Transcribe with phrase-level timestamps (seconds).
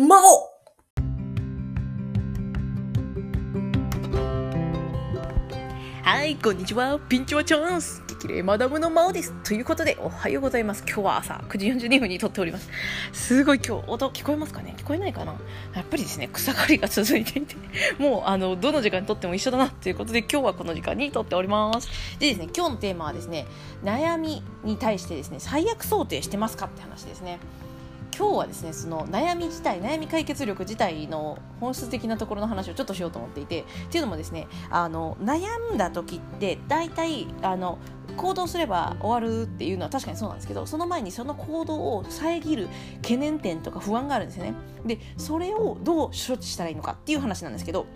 [0.00, 0.48] 魔王
[6.02, 6.98] はい、こんにちは。
[6.98, 9.34] ピンチはチャンス激励マダムの魔王です。
[9.44, 10.84] ということで、おはようございます。
[10.86, 12.70] 今日は朝9時42分に撮っております。
[13.12, 14.74] すごい今日、音聞こえますかね？
[14.78, 15.34] 聞こえないかな？
[15.74, 17.54] やっぱりですね、草刈りが続いていて、
[18.02, 21.90] もう、あの、どの時間に撮っても一緒だなということで、今日はこの時間に撮っております。
[22.18, 23.46] でですね、今日のテーマはですね、
[23.84, 27.38] 悩みに対してですね、最悪想定してますかって話ですね。
[28.20, 37.78] 今日はですねその悩み自体悩み解決力自体の本質的なところの話をちょっとしようと思っていてっていうのもですねあの悩んだ時って大体あの
[38.18, 44.52] 行動すれば終わるっていうのは確かにそうなんですけどその前にその行動を遮る懸念点とか不安があるんですよね。
[44.84, 47.86] でそれをどう処置したらいいのかっていう話なんですけど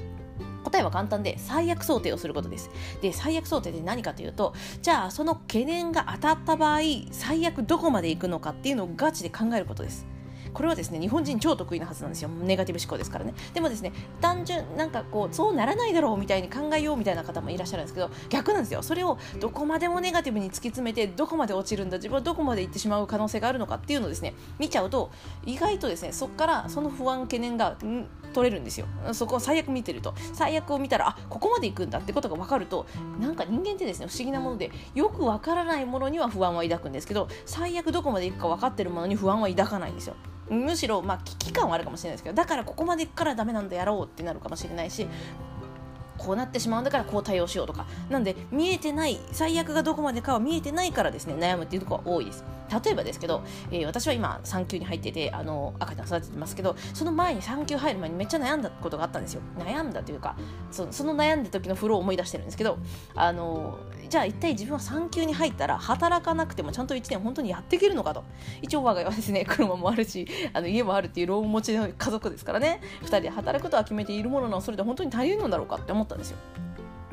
[0.65, 2.71] 答えは簡単で最悪想定をすることです。
[3.03, 10.14] で最悪想定って何かというとじゃあその懸念が当たった場合最悪どこまで行くのかっていうのをガチで考えることです。
[10.55, 12.29] これはですね日本人超得意なはずなんですよ。
[12.29, 13.35] ネガティブ思考ですからね。
[13.53, 18.83] でもですね単純なんかこうそうならないだろうみたいに考えようみたいな方もいらっしゃるんですけど逆なんですよ。
[18.83, 25.11] それをどこまでもネガティブに突き詰めてどこまで落ちるんだ自分はどこまで行ってしまう可能性があるのかっていうのをですね見ちゃうと
[25.45, 27.77] 意外とですねそこからその不安懸念が
[28.35, 28.87] 取れるんですよ。
[29.13, 30.15] そこを最悪見てると。
[30.33, 32.87] 最悪を見たらあここまで行くんだってことが分かると
[33.21, 40.17] なんか人間ってですね不思議なものでよく分からないものには不安は抱くんですけど最悪どこまで行くか分かってるものに不安は抱かないんですよ。
[40.51, 45.09] むしろ、まあ、危機感はあるかもしれないですけどだからここまで行くからダメなんだやろうってなるかもしれないし
[46.19, 47.87] こうなってしまうんだからこう対応しようとか。
[48.09, 52.45] なんで見えてない最悪がどこまでかは見えてないからですね悩むっていうところが多いです。
[52.85, 59.43] 例えばですけど、えー、私は今産休に入っててあの赤ちゃん育ててますけどその前に産休入る前にめっちゃ悩んだことがあったんですよ。
[59.59, 60.37] 悩んだというか
[60.71, 62.79] そその悩んだ時の風呂を思い出してるんですけど
[63.15, 63.79] あの
[64.09, 68.25] じゃあ一体自分は産休に入ったら働かなくてもちゃんと1年本当にやっていけるのかと。
[68.63, 72.81] 一応我が家はですね 車もあるしあの家もあるっていう老持ちの家族ですからね。
[73.03, 76.39] 2人で働くとは決めているもののそれで本当に足りるのだろうかって思ったんですよ。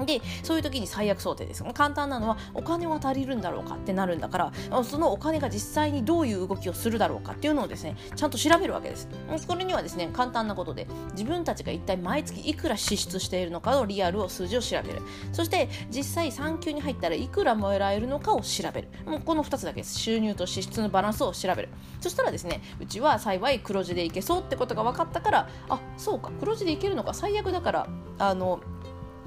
[0.06, 1.64] でそういう時に最悪想定です。
[1.74, 9.08] 簡単なのはお金は足りるんだろうかってなるんだからそのお金が実際にどういう動きをするだろうかっていうのをですねちゃんと調べるわけです。
[9.48, 15.02] これにはですね簡単なことで自分たちが一体毎月いくら支出しているのかのリアルを数字を調べる。
[15.34, 18.88] そして実際産休に入ったらいくらもらえるのかを調べる。
[19.06, 20.00] もうこの2つだけです。
[20.00, 21.70] 収入と支出のバランスを調べる。
[22.00, 28.62] そしたらですねうちは幸い黒字でいけそうってことが分かったからあそうか黒字でいけるのか最悪だからあの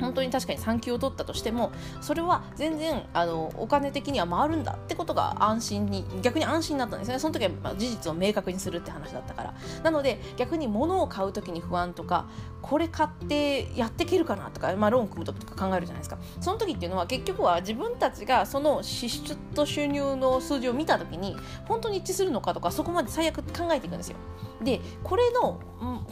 [0.00, 7.18] 本当に確かに産休を取ったとしてもそれは全然あのお金的には回るんだってことが安心に逆に安心になったんですね。
[7.18, 9.54] その時は、まあ、事実を明確にするって話だったから。
[9.82, 12.26] なので逆に物を買う時に不安とか
[12.62, 16.18] これ買ってやっていけるかなとか、まあ、ローン組む時とか考えるじゃないですか。
[16.40, 24.16] その時っていうのは結局は自分たちがその支出と収入の数字を見た時に本当に一致するのかとかそこまで最悪考えていくんですよ。
[24.62, 25.60] でこれの、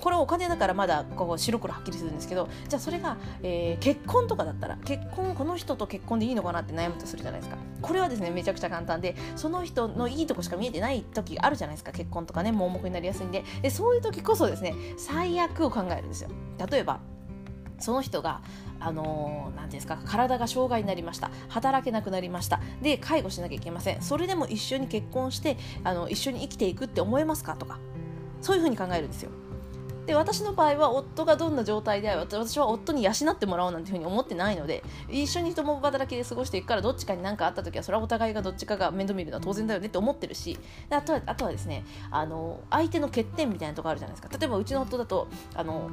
[0.00, 7.56] これはお金だからまだこう白黒はっきりするんですけどじゃあそれが、えー、結婚とかだったら結婚この人と結婚でいいのかなって悩むとするじゃないですか。
[7.80, 13.44] これはですねめちゃくちゃ簡単でその人のいいとこしか見えてない時あるじゃないですか結婚とかね盲目になりやすいんで。
[13.62, 16.30] でそういう時こそですね最悪を考えるんですよ。
[16.70, 17.00] 例えば
[17.78, 18.42] その人が
[18.78, 21.30] あのー、ですか体が障害になりました。
[21.48, 22.60] 働けなくなりました。
[22.80, 24.02] で介護しなきゃいけません。
[24.02, 27.78] それでも一緒に結婚してあの一緒に生きていくって思えますかとか。
[28.42, 29.30] そういうふうに考えるんですよ。
[30.06, 40.58] で私の場合は夫がどんな状態であれ私は夫に養ってもらおうなんていうふうに思ってないので一緒に共働きで過ごしていくからどっちかに何かあった時はそれはお互いがどっちかが面倒見るのは当然だよねって思ってるし
[40.90, 44.36] あとはあとはですねあの相手の欠点みたいなとこあるじゃないですか。
[44.36, 45.88] 例えばうちの夫だとあの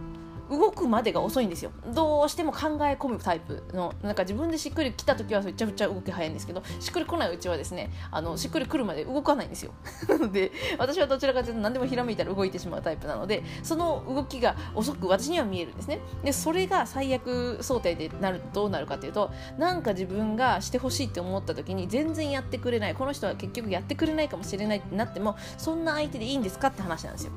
[0.50, 1.72] 動くまでが遅いんですよ。
[1.94, 9.72] どうしても考え込むタイプのなんか自分でしっくり来た時はめちゃくちゃ動き早いんですけどしっくり来ないうちはですねあのしっくり来るまで動かないんですよ。
[10.32, 16.00] で私はどちらかというと何でもひらめいたら動いてしまうタイプなのでその動きが遅く私には見えるんですね。
[16.24, 27.32] でそれが最悪想定でなるどうなるかというとなんか自分がしてほしいって思った時に全然やってくれないこの人は結局やってくれないかもしれないってなってもそんな相手でいいんですかって話なんですよ。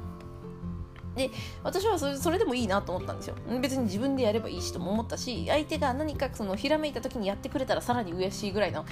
[1.17, 1.31] で
[1.63, 3.35] 私はそれでもいいなと思ったんですよ。
[3.61, 8.85] 別に自分でやればいいしとも思ったし相手が何かそのひらめいた時にやってくれたらさらに嬉しいぐらいの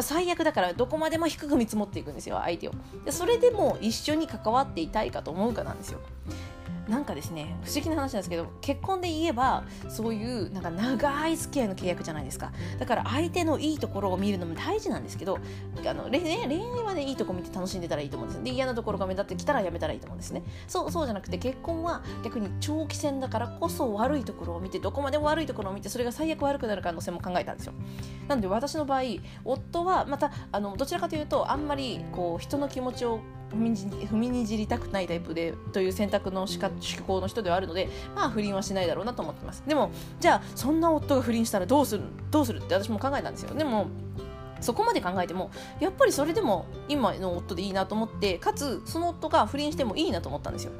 [0.00, 2.72] 最悪だからどこまでも低く見積もっていくんですよ相手を。
[3.04, 6.00] でそれでも一緒に関わっていたいかと思うかなんですよ。
[6.88, 12.52] なんかですね不思議な話なんですけど結婚で言えばそういうなんか長い付き合いの契約じゃないですか。
[12.78, 15.38] だから相手のいいところを見るのも大事なんですけど
[15.84, 16.40] あの恋愛
[16.82, 18.42] はねいいとこ見て楽しんでたらいいと思うんです。
[18.42, 20.42] で嫌なところが目立ってきたらやめたらいいと思うんですね。
[20.66, 27.74] そうそうじゃなくて結婚は逆に長期戦だからこそ悪いところを見てどこまでも悪いところを見てそれが最悪悪くなる可能性も考えたんですよ。
[28.28, 29.02] なので私の場合
[29.44, 33.20] 夫はまたあのどちらかというとあんまりこう人の気持ちを
[33.50, 36.48] 踏み踏みにじりたくないタイプでという選択の思
[37.06, 39.62] 考の人ではあるのでまあ不倫はしないだろうなと思ってます。
[39.66, 39.90] でも
[40.20, 43.54] じゃあそんな夫が不倫したらどうするどうするって私も考えたんですよ。
[43.54, 43.86] でも
[44.60, 45.50] そこまで考えても
[45.80, 50.72] やっぱりそれでも今の夫でいいなと思ってかつその夫が不倫してもいいなと思ったんですよ。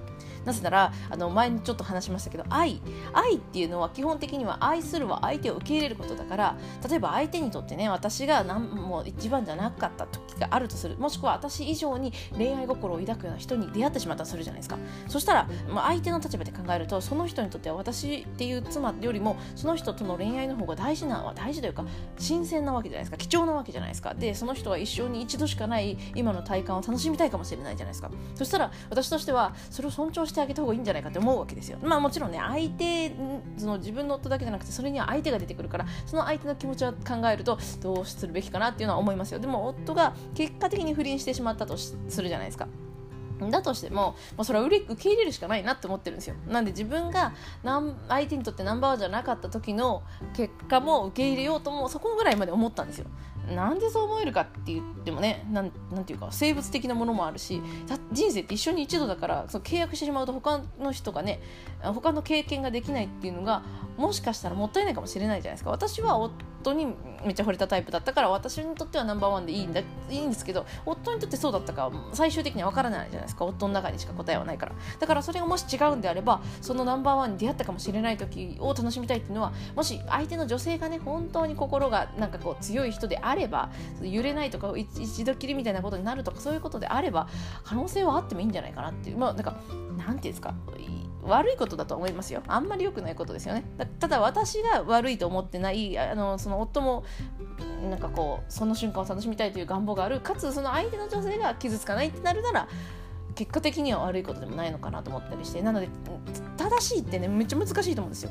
[0.45, 2.81] なぜならあの前にちょっと話しましたけど愛
[3.13, 6.57] 愛っていうのは基本的には愛するは相手を受け入れることだから
[6.89, 10.97] 例えば相手にとってね私が何も一番じゃなかった時があるとする。
[10.99, 14.79] もしくは私以上に恋愛心を抱くような人に出会ってしまったとするじゃないですか。
[15.09, 21.85] そしたら、まあ、相手の立場で考えるとその人にとっては私っていう妻よりもその人との恋愛の方が大事なは大事というか
[22.19, 23.17] 新鮮なわけじゃないですか。
[23.17, 24.15] 貴重なわけじゃないですか。
[24.15, 28.11] でその人は一生に一度しかない今の体感を楽しみたいかもしれないじゃないですか。
[28.35, 31.79] そしたら私としてはそれを尊重してあげた方がいいんじゃないかって思うわけですよ。
[31.83, 33.13] まあもちろんね相手
[33.57, 39.39] その自分の夫だけじゃなくてそれには相手が出てくるからその相手の気持ちを考えるとどうするべきかなっていうのは思いますよ。
[39.39, 42.69] でも夫が結果的に不倫してしまったとするじゃないですか。
[43.51, 46.35] だとしても、まあ、それは受け入れるしかないなって思ってるんですよ。
[46.49, 47.33] なんで自分が
[48.09, 50.03] 相手にとってナンバーワンじゃなかった時の
[50.35, 53.07] 結果も受け入れようともそこぐらいまで思ったんですよ。
[53.55, 57.63] なんでそう思えるかって言ってもねなんなんていうか生物的なものもあるし
[58.13, 61.41] 人生って一緒に一度だからそう契約してしまうと他の人がね
[61.83, 63.63] 他の経験ができないっていうのが
[63.97, 65.71] もしかしたらもったいないかもしれないじゃないですか。
[65.71, 66.89] 私は夫に
[67.25, 73.45] めっちゃ惚れたタイプだったから私にとってはナンバーワンでいいんだいいんですけど夫にとってそうだったか最終的には分からないじゃないですか。
[73.45, 74.73] 夫の中にしか答えはないから。
[74.99, 83.71] だからそれがもし違うんであればそのナンバーワンに出会ったかもしれない時を楽しみたいっていうのはもし相手の女性がね本当に心がなんかこう強い人であれば
[84.03, 87.29] 揺れないとか一度きりみたいなことになるとかそういうことであれば
[87.65, 89.19] 可能性はあってもいいんじゃないかなっていう。
[89.19, 89.57] まあなんか
[89.97, 90.55] なんていうんですか
[91.25, 92.43] 悪いことだと思いますよ。
[92.47, 93.65] あんまり良くないことですよね。
[93.99, 97.05] ただ私が悪いと思ってないあのその夫も
[97.89, 100.21] なんかこうその瞬間を楽しみたいという願望がある。
[100.21, 102.69] かつその相手の女性が傷つかないってなるなら
[103.35, 105.63] 結果的には悪いことでもないのかなと思ったりして。
[105.63, 105.89] なので
[106.57, 108.31] 正しいってねめっちゃ難しいと思うんですよ。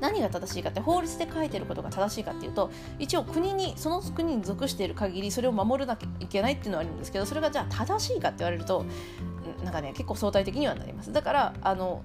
[0.00, 8.84] 何が正しいかって法律で書いてることが正しいかっていうと一応国にその国に属している限りそれを守らなきゃいけないっていうのはあるんですけどそれがじゃあ正しいかって言われると
[9.64, 11.12] なんかね結構相対的にはなります。
[11.12, 12.02] だからあの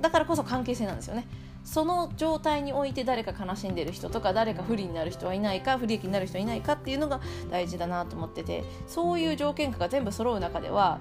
[0.00, 1.28] だからこそ関係性なんですよね。
[1.66, 7.20] その状態において誰か悲しんでる人とか誰か不利になる人はいないか不利益になる人いないかっていうのが
[7.50, 11.00] 大事だなと思っててそういう条件下が全部揃う中では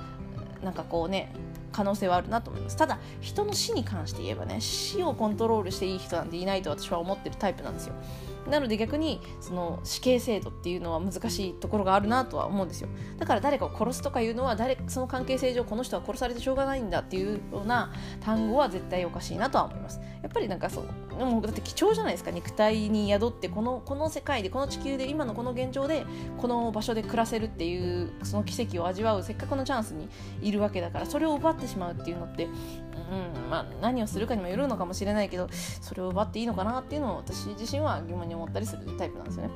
[0.63, 1.31] なんかこうね
[1.71, 2.77] 可能性はあるなと思います。
[2.77, 7.93] ただ人の死に関して言えばね死をコントロールしていい人なんていないと私は思ってるタイプなんですよ。
[8.49, 12.89] なので逆にその死刑制度っていうのは難しいところがあるなとは思うんですよ。
[13.17, 19.99] だから誰かを殺すとかいうのは誰その関係性上この人は殺されてしょうがないんだっていうような単語は絶対おかしいなとは思います。
[20.21, 20.85] やっぱりなんかそう
[21.17, 22.31] でもだって貴重じゃないですか。
[22.31, 26.05] 肉体に宿ってこのこの世界でこの地球で今のこの現状で
[26.37, 30.09] この場所で暮らせるっていうその奇跡を味わうせっかくのチャンスに
[30.41, 32.47] いるわけだからそれを奪ってしまうっていうのって
[33.11, 35.47] うんまあ、何をするかにもよるのかもしれないけど
[35.81, 39.51] それを奪っていいのかなっていうのを私自身は疑問に思ったりするタイプなんですよね。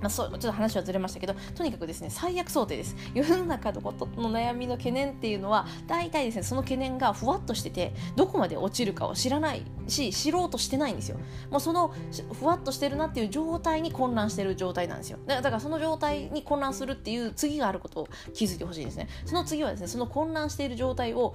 [0.00, 2.96] まあ、そうちょっと話はずれましたけどとにかくですね最悪想定です。
[3.14, 11.18] 世の中のことの悩みの懸念っていうのは大体ですねその懸念がふわっとしててどこまで落ちるかを知らないし知ろうとしてないんですよ。
[11.50, 11.92] もうその
[12.32, 15.18] ふわっとしてるなっていう状態に混乱してる状態なんですよ。
[15.26, 19.08] だからその状態に混乱するっていう次があることを気づいてほしいですね。
[19.26, 21.34] その次はですねその混乱している状態を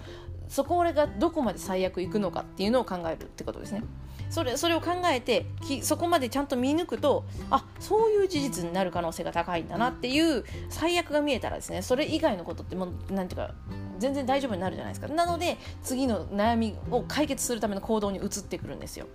[0.49, 3.83] そこがどこまで最悪いくのかっていうのを考えるってことですね。
[4.29, 5.45] それそれを考えて
[5.81, 13.53] そこまでちゃんと見抜くとあそういう事実になる可能性が高いんだなっていう最悪が見えたらですねそれ以外のことってもうなんていうか
[13.99, 15.07] 全然大丈夫になるじゃないですか。
[15.13, 19.05] なので次の悩みを解決するための行動に移ってくるんですよ。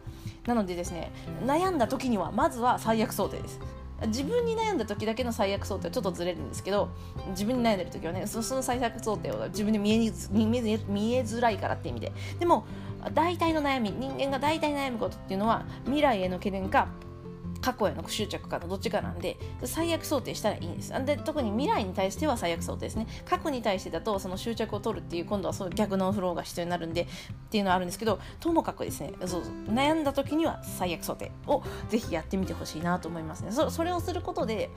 [0.46, 1.12] なのでですね
[1.44, 3.60] 悩んだ時にはまずは最悪想定です。
[4.06, 6.88] 自分に悩んだ時だけの最悪想定はちょっとずれるんですけど
[7.28, 12.12] 自分に悩んでる時はねその最悪想定を自分で見えに見え見えづらいからって意味で。
[12.38, 12.64] でも
[13.14, 16.88] 大体の悩み人間が大体悩むことっていうのは未来への懸念か
[17.60, 20.92] 過去への執着かのどっちかなんで最悪想定したらいいんです。
[21.04, 23.06] で特に未来に対しては最悪想定ですね。
[23.24, 27.06] 過去に対してだとその執着を取るっていう今度はそう逆のフローが必要になるんでっ
[27.50, 33.52] ていうのはあるんですけどともかくですねそう悩んだ時には最悪想定をぜひやってみてほしいなと思いますね。
[33.52, 34.70] そそれをすることで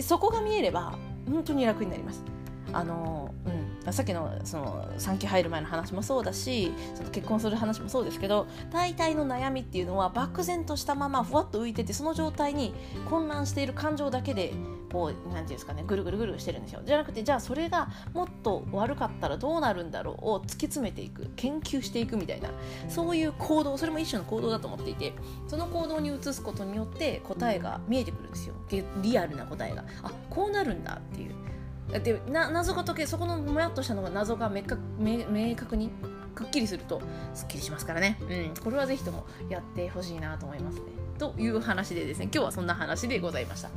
[0.00, 0.98] そこが見えれば
[1.30, 2.24] 本当に楽になります。
[2.72, 3.72] あのうん。
[3.90, 12.74] さっきのその産休入る前の話もそうだしその結婚する話もそうですけど大体の悩みっていうのは漠然としたままふわっと浮いててその状態に
[13.10, 14.52] 混乱している感情だけで
[14.92, 16.82] こう何て言うんですかねぐるぐるぐるしてるんですよ。
[16.84, 22.50] じゃなくてじゃあそれがもっと悪かったらどうなるんだろうを突き詰めていく研究していくみたいな
[22.88, 25.14] そういう行動それも一種の行動だと思っていて
[25.48, 28.54] その行動に移すことによって答えが見えてくるんですよ。
[29.00, 29.84] リアルな答えが。
[30.02, 31.51] あこうなるんだっていう。
[31.90, 35.90] でな謎が解けそこのもやっとしたのが謎が明確明確に
[36.34, 37.02] くっきりすると
[37.34, 40.82] すっきりしますからね、うん、これはぜひともやってほしいなと思いますね。
[41.18, 43.70] という話でですね今日はそんな話でございました。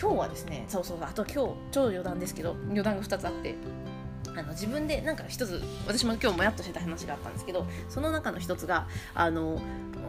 [0.00, 3.54] 今日はですねそうそうあと今日超余談ですけど余談が2つあって
[4.36, 9.60] あの自分でなんか一つ私も今日もやっとしてた話があったんですけどその中の一つがあの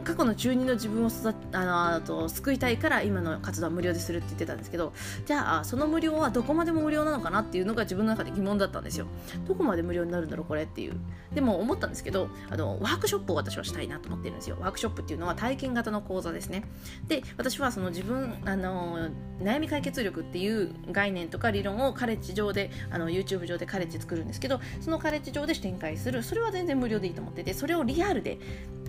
[0.10, 4.92] 過去の中二の自分を育あのあと救いたいから今の活動は無料でするって言ってたんですけど
[5.28, 9.06] じゃあその無料はどこまでも無料なのかなっていうのが自分の中で疑問だったんですよ。
[9.48, 10.94] どこまで無料になるんだろうこれっていう。
[11.32, 14.58] でも思ったんですけどあのワークショップを私はしたいなと思ってるんですよ。
[14.60, 16.64] ワークショップっていうのは体験型の講座ですね。
[17.08, 19.10] で私はその自分あの
[19.44, 26.24] 悩み解決力っていう概念とか理論をカレッジ上であの YouTube 上でカレッジ作るんですけどそのカレッジ上で展開する。
[26.24, 28.40] それは全然無料でいいと思っててそれをリアルで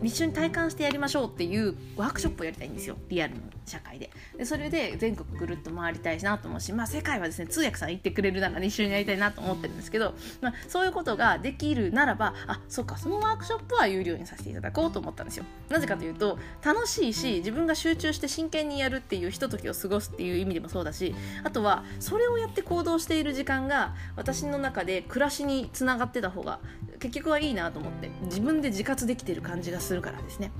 [0.02, 2.96] 一緒に体感してやりましょうっていうワークショップをやりたいんですよ。
[3.08, 4.10] リアルの社会で。
[4.36, 15.44] でそれで全国ぐるっと回りたいなと思うし、まあ、世界はですね通訳さん言ってくれるなら、ね、一緒にやりたいなと思ってるんですけど、まあ、そういうことができるならばあそっかそのワークショップは有料にさせていただこうと思ったんですよ。
[15.68, 21.14] なぜかというと楽しいし自分が集中して真剣にやるっていうひとときを過ごすっていう意味でもそうだし
[21.44, 26.58] あとはそれをやって行動している時間が私の中で暮らしにつながってた方が
[26.98, 30.52] 結局はいいなと思って自分で自活できてる感じがするからですね。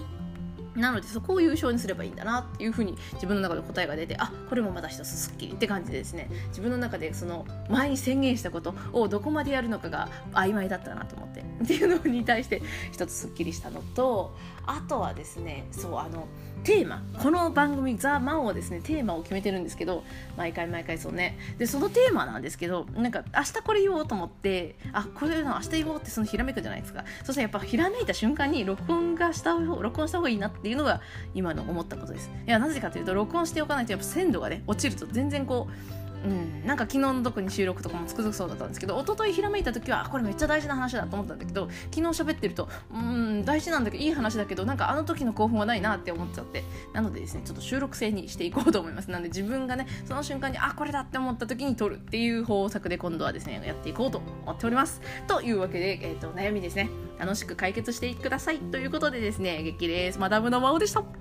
[0.80, 6.28] なのでそこを優勝にすればいいんだなっていうふうに自分の中で答えが出てあこれもまた一つすっきりって感じでですね。
[6.48, 16.26] 自分の中でその前に宣言したことをどこまでやるのかが曖昧だったなと思ってっていうのに対して一つすっきりしたのとあとはですねそうあの
[16.62, 20.04] テーマこの番組「ザ・マン」はですねテーマを決めてるんですけど
[20.36, 21.38] 毎回毎回そうね。
[21.58, 27.04] でそのテーマなんですけどなんか明日これ言おうと思ってあこれの明日言おうってそのひらめくじゃないですか。
[27.24, 31.00] そしたらやっぱひらめいた瞬間に録音がした録音した方がいいなっていうのが
[31.34, 32.30] 今の思ったことです。
[32.46, 46.64] いやなぜかというと録音しておかないとやっぱ鮮度がね落ちると全然こううん、なんか昨日の特に収録とかもつくづくそうだったんですけど一昨日ひらめいた時はこれめっちゃ大事な話だと思ったんだけど昨日喋ってるとうん大事なんだけどいい話だけどなんかあの時の興奮はないなって思っちゃって。
[46.92, 49.10] なのでですねちょっと収録制にしていこうと思います。
[49.10, 55.00] なので自分がねその瞬間にあこれだって思った時に撮るっていう方策で今度はですねやっていこうと思っております。
[55.26, 56.90] というわけで、えーと、悩みですね。
[57.18, 58.58] 楽しく解決していください。
[58.58, 61.19] ということでですね激励マダムの魔王でした。